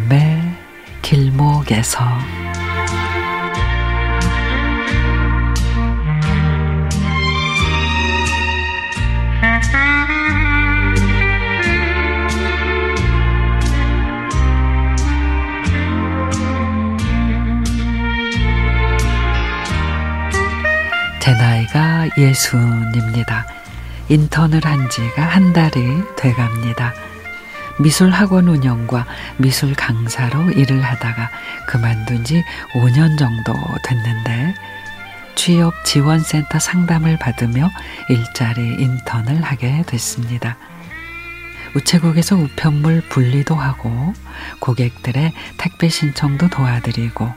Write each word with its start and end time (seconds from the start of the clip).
삶의 0.00 0.40
길목에서 1.02 2.00
제 21.20 21.32
나이가 21.34 22.08
예순입니다. 22.16 23.46
인턴을 24.08 24.64
한 24.64 24.88
지가 24.88 25.22
한 25.22 25.52
달이 25.52 26.02
돼갑니다. 26.16 27.09
미술 27.78 28.10
학원 28.10 28.48
운영과 28.48 29.06
미술 29.36 29.74
강사로 29.74 30.50
일을 30.50 30.82
하다가 30.82 31.30
그만둔 31.66 32.24
지 32.24 32.42
5년 32.74 33.18
정도 33.18 33.54
됐는데 33.84 34.54
취업 35.34 35.72
지원센터 35.84 36.58
상담을 36.58 37.18
받으며 37.18 37.70
일자리 38.08 38.74
인턴을 38.82 39.42
하게 39.42 39.82
됐습니다. 39.86 40.58
우체국에서 41.74 42.36
우편물 42.36 43.02
분리도 43.08 43.54
하고 43.54 44.12
고객들의 44.58 45.32
택배 45.56 45.88
신청도 45.88 46.48
도와드리고 46.48 47.32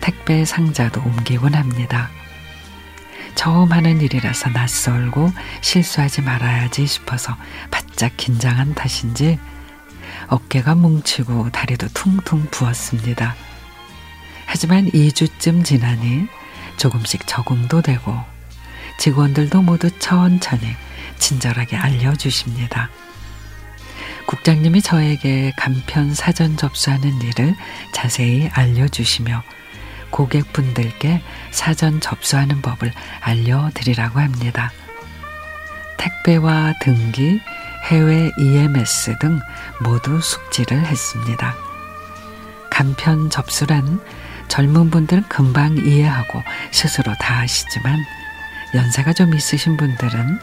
택배 0.00 0.44
상자도 0.44 1.00
옮기곤 1.02 1.54
합니다. 1.54 2.10
처음 3.34 3.72
하는 3.72 4.00
일이라서 4.00 4.50
낯설고 4.50 5.32
실수하지 5.60 6.22
말아야지 6.22 6.86
싶어서 6.86 7.36
바짝 7.70 8.16
긴장한 8.16 8.74
탓인지 8.74 9.38
어깨가 10.28 10.74
뭉치고 10.74 11.50
다리도 11.50 11.88
퉁퉁 11.94 12.46
부었습니다. 12.50 13.34
하지만 14.46 14.90
2주쯤 14.90 15.64
지나니 15.64 16.26
조금씩 16.76 17.26
적응도 17.26 17.82
되고 17.82 18.16
직원들도 18.98 19.62
모두 19.62 19.90
천천히 19.98 20.76
친절하게 21.18 21.76
알려주십니다. 21.76 22.90
국장님이 24.26 24.80
저에게 24.80 25.52
간편 25.56 26.14
사전 26.14 26.56
접수하는 26.56 27.20
일을 27.20 27.54
자세히 27.92 28.48
알려주시며 28.52 29.42
고객분들께 30.10 31.22
사전 31.50 32.00
접수하는 32.00 32.62
법을 32.62 32.92
알려드리라고 33.20 34.20
합니다. 34.20 34.72
택배와 35.96 36.74
등기, 36.80 37.40
해외 37.84 38.32
EMS 38.38 39.18
등 39.18 39.40
모두 39.82 40.20
숙지를 40.20 40.84
했습니다. 40.86 41.54
간편 42.70 43.30
접수란 43.30 44.00
젊은 44.48 44.90
분들은 44.90 45.24
금방 45.28 45.76
이해하고 45.76 46.42
스스로 46.72 47.14
다 47.20 47.40
아시지만 47.40 47.98
연세가 48.74 49.12
좀 49.12 49.34
있으신 49.34 49.76
분들은 49.76 50.38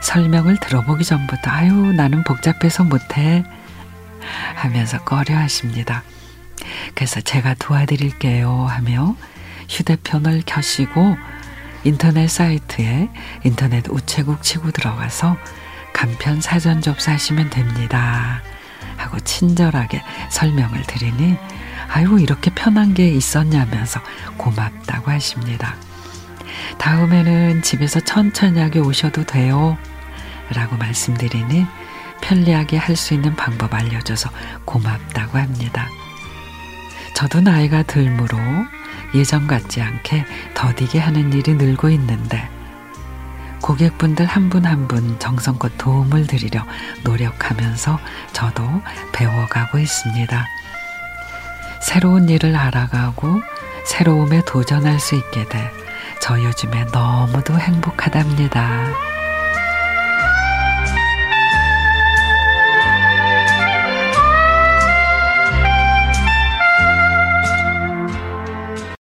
설명을 0.00 0.58
들어보기 0.58 1.04
전부터 1.04 1.50
아유 1.50 1.72
나는 1.92 2.24
복잡해서 2.24 2.84
못해 2.84 3.44
하면서 4.54 5.02
꺼려 5.04 5.36
하십니다. 5.36 6.02
그래서 6.94 7.20
제가 7.20 7.54
도와드릴게요 7.54 8.66
하며 8.66 9.16
휴대폰을 9.68 10.42
켜시고 10.44 11.16
인터넷 11.84 12.28
사이트에 12.28 13.08
인터넷 13.44 13.88
우체국 13.88 14.42
치고 14.42 14.70
들어가서 14.70 15.36
간편 16.02 16.40
사전 16.40 16.80
접수하시면 16.80 17.50
됩니다. 17.50 18.42
하고 18.96 19.20
친절하게 19.20 20.02
설명을 20.30 20.82
드리니 20.82 21.38
아유 21.88 22.18
이렇게 22.20 22.50
편한 22.52 22.92
게 22.92 23.06
있었냐면서 23.06 24.00
고맙다고 24.36 25.12
하십니다. 25.12 25.76
다음에는 26.78 27.62
집에서 27.62 28.00
천천히 28.00 28.58
하게 28.58 28.80
오셔도 28.80 29.22
돼요. 29.24 29.78
라고 30.52 30.76
말씀드리니 30.76 31.66
편리하게 32.20 32.78
할 32.78 32.96
수 32.96 33.14
있는 33.14 33.36
방법 33.36 33.72
알려줘서 33.72 34.28
고맙다고 34.64 35.38
합니다. 35.38 35.88
저도 37.14 37.42
나이가 37.42 37.84
들므로 37.84 38.38
예전 39.14 39.46
같지 39.46 39.80
않게 39.80 40.24
더디게 40.54 40.98
하는 40.98 41.32
일이 41.32 41.54
늘고 41.54 41.90
있는데 41.90 42.50
고객분들 43.62 44.26
한 44.26 44.50
분 44.50 44.66
한 44.66 44.88
분 44.88 45.18
정성껏 45.18 45.72
도움을 45.78 46.26
드리려 46.26 46.64
노력하면서 47.04 47.98
저도 48.32 48.62
배워가고 49.12 49.78
있습니다. 49.78 50.46
새로운 51.80 52.28
일을 52.28 52.54
알아가고 52.56 53.40
새로움에 53.84 54.42
도전할 54.44 54.98
수 55.00 55.14
있게 55.14 55.48
돼 55.48 55.70
저 56.20 56.40
요즘에 56.40 56.84
너무도 56.92 57.58
행복하답니다. 57.58 59.11